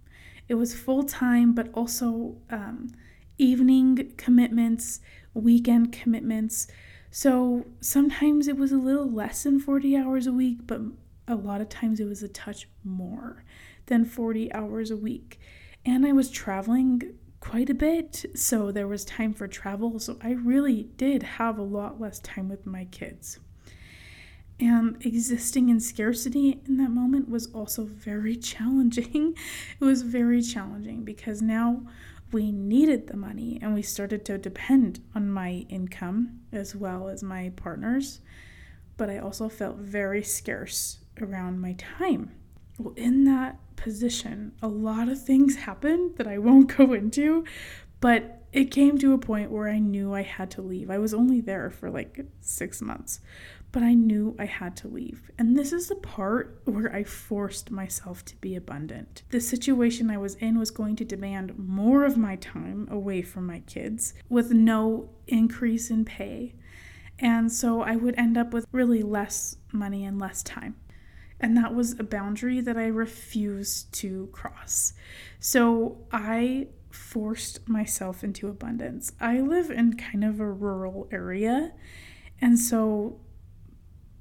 It 0.48 0.56
was 0.56 0.76
full 0.76 1.04
time 1.04 1.54
but 1.54 1.70
also 1.74 2.38
um, 2.50 2.90
evening 3.38 4.14
commitments 4.18 5.00
weekend 5.34 5.94
commitments. 5.94 6.68
So 7.10 7.66
sometimes 7.80 8.48
it 8.48 8.58
was 8.58 8.72
a 8.72 8.78
little 8.78 9.10
less 9.10 9.44
than 9.44 9.60
40 9.60 9.96
hours 9.96 10.28
a 10.28 10.34
week 10.34 10.60
but 10.68 10.82
a 11.28 11.36
lot 11.36 11.62
of 11.62 11.70
times 11.70 12.00
it 12.00 12.06
was 12.06 12.24
a 12.24 12.28
touch 12.28 12.68
more 12.84 13.44
than 13.86 14.04
40 14.04 14.52
hours 14.54 14.92
a 14.92 14.98
week 14.98 15.40
and 15.86 16.06
I 16.06 16.12
was 16.12 16.30
traveling 16.30 17.16
quite 17.40 17.70
a 17.70 17.74
bit, 17.74 18.26
so 18.36 18.72
there 18.72 18.88
was 18.88 19.04
time 19.04 19.34
for 19.34 19.48
travel. 19.48 20.00
So 20.00 20.18
I 20.22 20.32
really 20.32 20.84
did 20.96 21.24
have 21.24 21.58
a 21.58 21.64
lot 21.64 22.00
less 22.00 22.20
time 22.20 22.48
with 22.48 22.66
my 22.66 22.86
kids. 22.86 23.40
And 24.60 25.04
existing 25.04 25.70
in 25.70 25.80
scarcity 25.80 26.62
in 26.68 26.78
that 26.78 26.92
moment 26.92 27.28
was 27.28 27.48
also 27.48 27.84
very 27.84 28.36
challenging. 28.38 29.36
it 29.80 29.84
was 29.84 30.04
very 30.04 30.42
challenging 30.42 31.04
because 31.04 31.42
now 31.42 31.82
we 32.32 32.52
needed 32.52 33.08
the 33.08 33.18
money 33.18 33.60
and 33.62 33.74
we 33.74 33.82
started 33.82 34.24
to 34.26 34.38
depend 34.38 35.02
on 35.16 35.30
my 35.30 35.66
income 35.68 36.40
as 36.52 36.76
well 36.76 37.10
as 37.10 37.24
my 37.24 37.52
partner's. 37.56 38.22
But 38.98 39.10
I 39.10 39.18
also 39.18 39.50
felt 39.50 39.78
very 39.78 40.22
scarce 40.24 41.00
around 41.20 41.60
my 41.60 41.74
time. 41.74 42.32
Well, 42.78 42.94
in 42.96 43.26
that 43.26 43.58
position, 43.82 44.54
a 44.62 44.68
lot 44.68 45.10
of 45.10 45.22
things 45.22 45.56
happened 45.56 46.18
that 46.18 46.28
I 46.28 46.38
won't 46.38 46.76
go 46.78 46.94
into, 46.94 47.44
but 48.00 48.44
it 48.54 48.72
came 48.72 48.98
to 48.98 49.14
a 49.14 49.18
point 49.18 49.52
where 49.52 49.70
I 49.70 49.80
knew 49.80 50.14
I 50.14 50.24
had 50.24 50.52
to 50.52 50.62
leave. 50.62 50.90
I 50.90 50.98
was 50.98 51.14
only 51.14 51.42
there 51.42 51.70
for 51.70 51.90
like 51.90 52.26
six 52.42 52.82
months, 52.82 53.22
but 53.72 53.82
I 53.82 53.94
knew 53.94 54.36
I 54.38 54.46
had 54.46 54.76
to 54.78 54.88
leave. 54.88 55.32
And 55.38 55.56
this 55.56 55.72
is 55.72 55.88
the 55.88 55.96
part 55.96 56.62
where 56.66 56.94
I 56.94 57.04
forced 57.04 57.72
myself 57.72 58.26
to 58.26 58.36
be 58.38 58.56
abundant. 58.56 59.24
The 59.30 59.40
situation 59.40 60.10
I 60.10 60.18
was 60.18 60.36
in 60.36 60.60
was 60.60 60.72
going 60.72 60.98
to 60.98 61.06
demand 61.06 61.58
more 61.58 62.04
of 62.04 62.18
my 62.18 62.36
time 62.36 62.88
away 62.92 63.22
from 63.22 63.48
my 63.48 63.60
kids 63.60 64.14
with 64.30 64.52
no 64.52 65.10
increase 65.28 65.90
in 65.90 66.04
pay. 66.04 66.54
And 67.20 67.52
so 67.52 67.82
I 67.82 67.96
would 67.96 68.16
end 68.18 68.38
up 68.38 68.54
with 68.54 68.66
really 68.72 69.04
less 69.04 69.56
money 69.72 70.04
and 70.04 70.20
less 70.20 70.44
time. 70.44 70.76
And 71.42 71.58
that 71.58 71.74
was 71.74 72.00
a 72.00 72.04
boundary 72.04 72.62
that 72.62 72.78
I 72.78 72.86
refused 72.86 73.92
to 73.96 74.30
cross. 74.32 74.94
So 75.40 75.98
I 76.12 76.68
forced 76.92 77.68
myself 77.68 78.24
into 78.24 78.48
abundance. 78.48 79.12
I 79.20 79.40
live 79.40 79.72
in 79.72 79.98
kind 79.98 80.24
of 80.24 80.40
a 80.40 80.50
rural 80.50 81.10
area. 81.12 81.74
And 82.40 82.60
so 82.60 83.20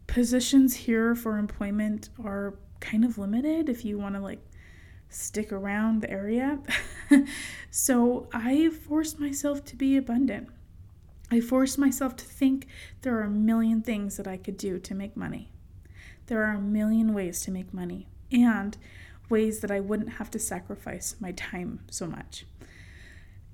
positions 0.07 0.75
here 0.75 1.15
for 1.15 1.37
employment 1.37 2.09
are 2.25 2.59
kind 2.81 3.05
of 3.05 3.19
limited 3.19 3.69
if 3.69 3.85
you 3.85 3.99
want 3.99 4.15
to 4.15 4.21
like 4.21 4.41
stick 5.11 5.53
around 5.53 6.01
the 6.01 6.11
area. 6.11 6.59
so 7.71 8.29
I 8.33 8.71
forced 8.71 9.21
myself 9.21 9.65
to 9.67 9.77
be 9.77 9.97
abundant. 9.97 10.49
I 11.31 11.41
forced 11.41 11.79
myself 11.79 12.17
to 12.17 12.25
think 12.25 12.67
there 13.03 13.17
are 13.19 13.25
a 13.25 13.31
million 13.31 13.83
things 13.83 14.17
that 14.17 14.27
I 14.27 14.37
could 14.37 14.57
do 14.57 14.79
to 14.79 14.95
make 14.95 15.17
money. 15.17 15.50
There 16.31 16.45
are 16.45 16.55
a 16.55 16.61
million 16.61 17.13
ways 17.13 17.43
to 17.43 17.51
make 17.51 17.75
money 17.75 18.07
and 18.31 18.79
ways 19.29 19.59
that 19.61 19.71
I 19.73 19.81
wouldn't 19.81 20.11
have 20.11 20.31
to 20.31 20.39
sacrifice 20.39 21.17
my 21.19 21.33
time 21.33 21.81
so 21.91 22.07
much. 22.07 22.47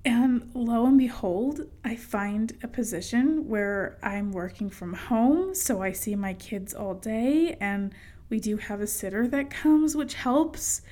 And 0.05 0.51
lo 0.53 0.85
and 0.85 0.99
behold, 0.99 1.63
I 1.87 1.97
find 1.97 2.53
a 2.63 2.69
position 2.69 3.49
where 3.49 3.97
I'm 4.03 4.31
working 4.31 4.69
from 4.69 4.93
home, 4.93 5.55
so 5.55 5.83
I 5.83 5.93
see 5.93 6.15
my 6.17 6.35
kids 6.35 6.75
all 6.75 6.93
day, 6.93 7.57
and 7.63 7.95
we 8.29 8.41
do 8.41 8.59
have 8.59 8.83
a 8.83 8.87
sitter 8.87 9.27
that 9.27 9.49
comes, 9.49 9.97
which 9.97 10.13
helps. 10.13 10.83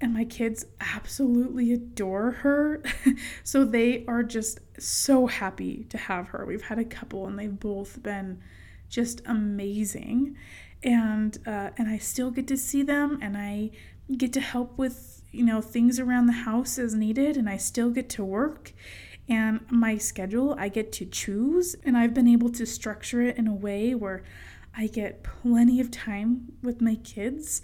And 0.00 0.14
my 0.14 0.24
kids 0.24 0.66
absolutely 0.78 1.72
adore 1.72 2.30
her. 2.30 2.80
so 3.42 3.64
they 3.64 4.04
are 4.06 4.22
just 4.22 4.60
so 4.78 5.26
happy 5.26 5.82
to 5.88 5.98
have 5.98 6.28
her. 6.28 6.46
We've 6.46 6.62
had 6.62 6.78
a 6.78 6.84
couple, 6.84 7.26
and 7.26 7.36
they've 7.36 7.58
both 7.58 8.00
been 8.04 8.40
just 8.88 9.20
amazing 9.26 10.36
and 10.84 11.38
uh, 11.46 11.70
and 11.76 11.88
I 11.88 11.98
still 11.98 12.30
get 12.30 12.46
to 12.48 12.56
see 12.56 12.82
them 12.82 13.18
and 13.22 13.36
I 13.36 13.70
get 14.16 14.32
to 14.34 14.40
help 14.40 14.76
with, 14.76 15.22
you 15.32 15.44
know, 15.44 15.60
things 15.60 15.98
around 15.98 16.26
the 16.26 16.32
house 16.32 16.78
as 16.78 16.94
needed 16.94 17.36
and 17.36 17.48
I 17.48 17.56
still 17.56 17.90
get 17.90 18.08
to 18.10 18.24
work. 18.24 18.72
And 19.26 19.60
my 19.70 19.96
schedule 19.96 20.54
I 20.58 20.68
get 20.68 20.92
to 20.92 21.06
choose 21.06 21.74
and 21.84 21.96
I've 21.96 22.12
been 22.12 22.28
able 22.28 22.50
to 22.50 22.66
structure 22.66 23.22
it 23.22 23.38
in 23.38 23.48
a 23.48 23.54
way 23.54 23.94
where 23.94 24.22
I 24.76 24.86
get 24.86 25.24
plenty 25.24 25.80
of 25.80 25.90
time 25.90 26.52
with 26.62 26.82
my 26.82 26.96
kids 26.96 27.62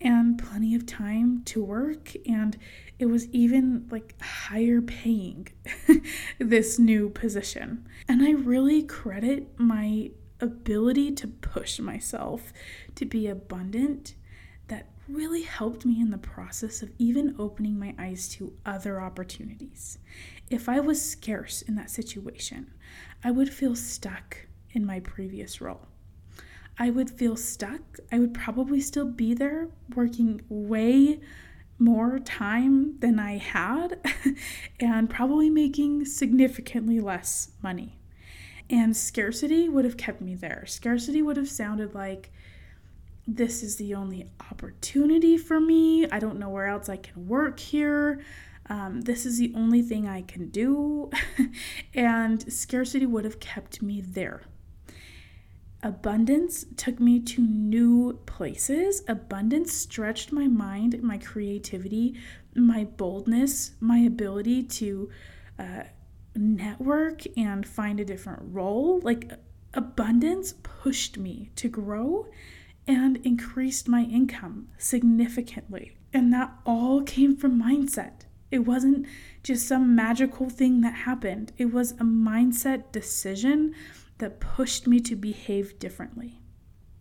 and 0.00 0.38
plenty 0.38 0.74
of 0.74 0.86
time 0.86 1.42
to 1.44 1.62
work 1.62 2.12
and 2.26 2.56
it 2.98 3.06
was 3.06 3.26
even 3.28 3.86
like 3.90 4.14
higher 4.22 4.80
paying 4.80 5.48
this 6.38 6.78
new 6.78 7.10
position. 7.10 7.88
And 8.06 8.22
i 8.22 8.30
really 8.30 8.82
credit 8.82 9.58
my 9.58 10.10
ability 10.40 11.12
to 11.12 11.28
push 11.28 11.78
myself 11.78 12.52
to 12.94 13.04
be 13.04 13.26
abundant 13.26 14.14
that 14.68 14.88
really 15.08 15.42
helped 15.42 15.84
me 15.84 16.00
in 16.00 16.10
the 16.10 16.18
process 16.18 16.82
of 16.82 16.90
even 16.98 17.34
opening 17.38 17.78
my 17.78 17.94
eyes 17.98 18.28
to 18.28 18.52
other 18.64 19.00
opportunities. 19.00 19.98
If 20.48 20.68
I 20.68 20.80
was 20.80 21.02
scarce 21.02 21.62
in 21.62 21.74
that 21.76 21.90
situation, 21.90 22.72
I 23.22 23.30
would 23.30 23.52
feel 23.52 23.74
stuck 23.74 24.46
in 24.72 24.86
my 24.86 25.00
previous 25.00 25.60
role. 25.60 25.88
I 26.78 26.90
would 26.90 27.10
feel 27.10 27.36
stuck. 27.36 27.98
I 28.10 28.18
would 28.18 28.32
probably 28.32 28.80
still 28.80 29.04
be 29.04 29.34
there 29.34 29.68
working 29.94 30.40
way 30.48 31.20
more 31.78 32.18
time 32.18 32.98
than 33.00 33.18
I 33.18 33.38
had 33.38 33.98
and 34.80 35.08
probably 35.10 35.50
making 35.50 36.04
significantly 36.04 37.00
less 37.00 37.50
money. 37.62 37.99
And 38.70 38.96
scarcity 38.96 39.68
would 39.68 39.84
have 39.84 39.96
kept 39.96 40.20
me 40.20 40.36
there. 40.36 40.64
Scarcity 40.66 41.22
would 41.22 41.36
have 41.36 41.48
sounded 41.48 41.92
like 41.92 42.30
this 43.26 43.64
is 43.64 43.76
the 43.76 43.94
only 43.94 44.30
opportunity 44.50 45.36
for 45.36 45.60
me. 45.60 46.08
I 46.08 46.20
don't 46.20 46.38
know 46.38 46.48
where 46.48 46.68
else 46.68 46.88
I 46.88 46.96
can 46.96 47.26
work 47.26 47.58
here. 47.58 48.20
Um, 48.68 49.00
this 49.00 49.26
is 49.26 49.38
the 49.38 49.52
only 49.56 49.82
thing 49.82 50.06
I 50.06 50.22
can 50.22 50.50
do. 50.50 51.10
and 51.94 52.52
scarcity 52.52 53.06
would 53.06 53.24
have 53.24 53.40
kept 53.40 53.82
me 53.82 54.00
there. 54.00 54.42
Abundance 55.82 56.66
took 56.76 57.00
me 57.00 57.18
to 57.20 57.40
new 57.40 58.20
places. 58.26 59.02
Abundance 59.08 59.72
stretched 59.72 60.30
my 60.30 60.46
mind, 60.46 61.02
my 61.02 61.18
creativity, 61.18 62.14
my 62.54 62.84
boldness, 62.84 63.72
my 63.80 63.98
ability 63.98 64.62
to 64.62 65.10
uh, 65.58 65.82
network 66.34 67.22
and 67.36 67.66
find 67.66 68.00
a 68.00 68.04
different 68.04 68.42
role. 68.44 69.00
Like, 69.00 69.32
abundance 69.74 70.54
pushed 70.62 71.18
me 71.18 71.50
to 71.56 71.68
grow 71.68 72.26
and 72.86 73.18
increased 73.18 73.88
my 73.88 74.02
income 74.02 74.68
significantly. 74.78 75.96
And 76.12 76.32
that 76.32 76.52
all 76.66 77.02
came 77.02 77.36
from 77.36 77.62
mindset. 77.62 78.22
It 78.50 78.60
wasn't 78.60 79.06
just 79.42 79.68
some 79.68 79.94
magical 79.94 80.50
thing 80.50 80.80
that 80.80 80.94
happened, 80.94 81.52
it 81.56 81.72
was 81.72 81.92
a 81.92 82.04
mindset 82.04 82.90
decision 82.90 83.74
that 84.18 84.40
pushed 84.40 84.86
me 84.86 85.00
to 85.00 85.16
behave 85.16 85.78
differently. 85.78 86.40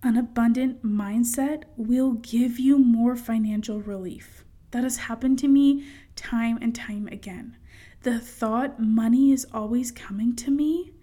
An 0.04 0.16
abundant 0.16 0.84
mindset 0.86 1.64
will 1.76 2.14
give 2.14 2.60
you 2.60 2.78
more 2.78 3.16
financial 3.16 3.82
relief. 3.82 4.46
That 4.72 4.84
has 4.84 4.98
happened 4.98 5.40
to 5.40 5.48
me 5.48 5.86
time 6.16 6.60
and 6.62 6.74
time 6.74 7.08
again. 7.08 7.58
The 8.04 8.20
thought 8.20 8.80
money 8.80 9.34
is 9.34 9.46
always 9.54 9.92
coming 9.92 10.36
to 10.38 10.52
me 10.52 10.94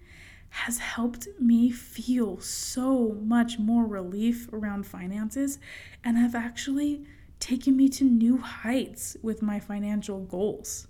has 0.49 0.79
helped 0.79 1.27
me 1.39 1.69
feel 1.69 2.39
so 2.39 3.17
much 3.21 3.59
more 3.59 3.85
relief 3.85 4.51
around 4.51 4.87
finances 4.87 5.59
and 6.03 6.17
have 6.17 6.33
actually 6.33 7.05
taken 7.39 7.77
me 7.77 7.87
to 7.89 8.03
new 8.03 8.37
heights 8.37 9.15
with 9.21 9.43
my 9.43 9.59
financial 9.59 10.21
goals. 10.21 10.87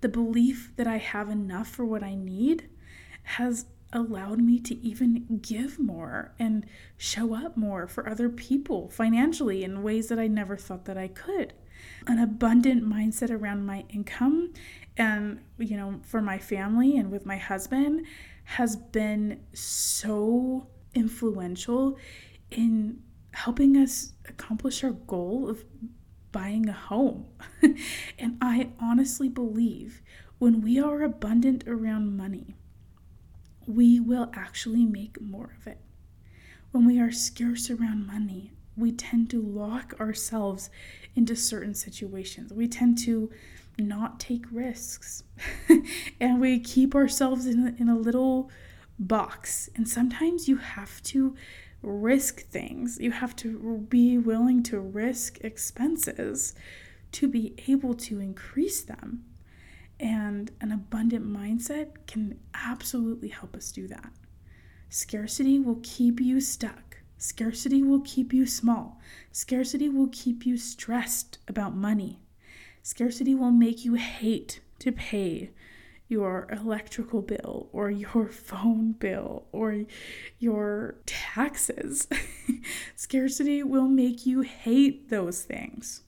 The 0.00 0.08
belief 0.08 0.72
that 0.76 0.86
I 0.86 0.96
have 0.96 1.28
enough 1.28 1.68
for 1.68 1.84
what 1.84 2.02
I 2.02 2.14
need 2.14 2.70
has 3.24 3.66
allowed 3.92 4.40
me 4.40 4.58
to 4.58 4.74
even 4.78 5.40
give 5.42 5.78
more 5.78 6.32
and 6.38 6.64
show 6.96 7.34
up 7.34 7.58
more 7.58 7.86
for 7.86 8.08
other 8.08 8.30
people 8.30 8.88
financially 8.88 9.62
in 9.64 9.82
ways 9.82 10.08
that 10.08 10.18
I 10.18 10.28
never 10.28 10.56
thought 10.56 10.86
that 10.86 10.96
I 10.96 11.08
could. 11.08 11.52
An 12.06 12.18
abundant 12.18 12.84
mindset 12.84 13.30
around 13.30 13.66
my 13.66 13.84
income 13.88 14.52
and 14.96 15.40
you 15.58 15.76
know 15.76 16.00
for 16.04 16.20
my 16.20 16.38
family 16.38 16.96
and 16.96 17.10
with 17.10 17.24
my 17.24 17.36
husband 17.36 18.06
has 18.44 18.76
been 18.76 19.40
so 19.54 20.66
influential 20.94 21.96
in 22.50 23.02
helping 23.32 23.76
us 23.76 24.12
accomplish 24.28 24.84
our 24.84 24.90
goal 24.90 25.48
of 25.48 25.64
buying 26.32 26.68
a 26.68 26.72
home. 26.72 27.26
and 28.18 28.36
I 28.40 28.70
honestly 28.80 29.28
believe 29.28 30.02
when 30.38 30.60
we 30.60 30.80
are 30.80 31.02
abundant 31.02 31.64
around 31.66 32.16
money, 32.16 32.56
we 33.66 34.00
will 34.00 34.30
actually 34.34 34.84
make 34.84 35.20
more 35.20 35.54
of 35.58 35.66
it. 35.66 35.78
When 36.72 36.86
we 36.86 37.00
are 37.00 37.12
scarce 37.12 37.70
around 37.70 38.06
money, 38.06 38.52
we 38.76 38.92
tend 38.92 39.30
to 39.30 39.40
lock 39.40 39.94
ourselves 40.00 40.70
into 41.14 41.36
certain 41.36 41.74
situations. 41.74 42.52
We 42.52 42.68
tend 42.68 42.98
to 42.98 43.30
not 43.78 44.20
take 44.20 44.44
risks. 44.50 45.24
and 46.20 46.40
we 46.40 46.58
keep 46.58 46.94
ourselves 46.94 47.46
in 47.46 47.76
in 47.78 47.88
a 47.88 47.96
little 47.96 48.50
box. 48.98 49.68
And 49.74 49.88
sometimes 49.88 50.48
you 50.48 50.56
have 50.56 51.02
to 51.04 51.34
risk 51.82 52.46
things. 52.46 52.98
You 53.00 53.10
have 53.10 53.34
to 53.36 53.78
be 53.88 54.18
willing 54.18 54.62
to 54.64 54.78
risk 54.78 55.38
expenses 55.40 56.54
to 57.12 57.28
be 57.28 57.54
able 57.68 57.94
to 57.94 58.20
increase 58.20 58.82
them. 58.82 59.24
And 60.00 60.50
an 60.60 60.72
abundant 60.72 61.26
mindset 61.26 62.06
can 62.06 62.38
absolutely 62.54 63.28
help 63.28 63.54
us 63.54 63.70
do 63.70 63.86
that. 63.88 64.12
Scarcity 64.88 65.58
will 65.58 65.78
keep 65.82 66.20
you 66.20 66.40
stuck. 66.40 66.91
Scarcity 67.22 67.84
will 67.84 68.00
keep 68.00 68.32
you 68.32 68.44
small. 68.46 69.00
Scarcity 69.30 69.88
will 69.88 70.08
keep 70.10 70.44
you 70.44 70.56
stressed 70.56 71.38
about 71.46 71.72
money. 71.72 72.18
Scarcity 72.82 73.32
will 73.32 73.52
make 73.52 73.84
you 73.84 73.94
hate 73.94 74.58
to 74.80 74.90
pay 74.90 75.50
your 76.08 76.48
electrical 76.50 77.22
bill 77.22 77.68
or 77.72 77.92
your 77.92 78.26
phone 78.32 78.90
bill 78.90 79.46
or 79.52 79.84
your 80.40 80.96
taxes. 81.06 82.08
Scarcity 82.96 83.62
will 83.62 83.86
make 83.86 84.26
you 84.26 84.40
hate 84.40 85.08
those 85.08 85.44
things. 85.44 86.02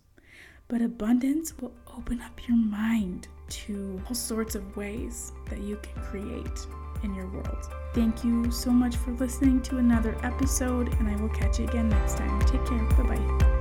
But 0.67 0.83
abundance 0.83 1.57
will 1.59 1.77
open 1.97 2.23
up 2.23 2.49
your 2.49 2.57
mind 2.57 3.29
to 3.51 4.03
all 4.09 4.17
sorts 4.17 4.57
of 4.57 4.77
ways 4.77 5.31
that 5.49 5.61
you 5.61 5.77
can 5.81 6.03
create 6.03 6.67
in 7.05 7.15
your 7.15 7.29
world. 7.29 7.69
Thank 7.93 8.25
you 8.25 8.51
so 8.51 8.71
much 8.71 8.97
for 8.97 9.13
listening 9.13 9.63
to 9.63 9.79
another 9.79 10.17
episode, 10.23 10.93
and 10.99 11.09
I 11.09 11.17
will 11.17 11.29
catch 11.29 11.61
you 11.61 11.67
again 11.67 11.89
next 11.89 12.17
time. 12.17 12.41
Take 12.41 12.65
care. 12.67 12.83
Bye 12.97 13.17
bye. 13.17 13.54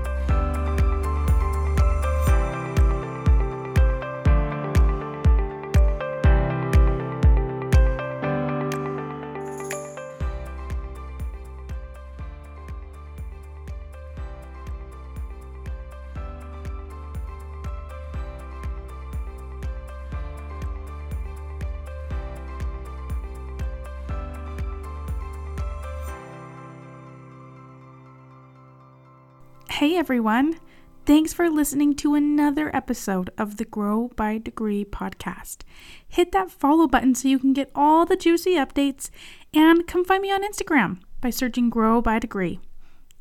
Hey 29.77 29.97
everyone! 29.97 30.59
Thanks 31.07 31.33
for 31.33 31.49
listening 31.49 31.95
to 31.95 32.13
another 32.13 32.73
episode 32.75 33.31
of 33.39 33.57
the 33.57 33.65
Grow 33.65 34.09
by 34.15 34.37
Degree 34.37 34.85
podcast. 34.85 35.63
Hit 36.07 36.31
that 36.31 36.51
follow 36.51 36.85
button 36.85 37.15
so 37.15 37.27
you 37.27 37.39
can 37.39 37.53
get 37.53 37.71
all 37.73 38.05
the 38.05 38.15
juicy 38.15 38.51
updates 38.51 39.09
and 39.51 39.87
come 39.87 40.05
find 40.05 40.21
me 40.21 40.31
on 40.31 40.43
Instagram 40.43 40.99
by 41.21 41.31
searching 41.31 41.71
Grow 41.71 42.03
by 42.03 42.19
Degree. 42.19 42.59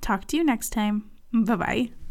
Talk 0.03 0.27
to 0.27 0.37
you 0.37 0.45
next 0.45 0.75
time. 0.75 1.11
Bye 1.33 1.57
bye. 1.57 2.02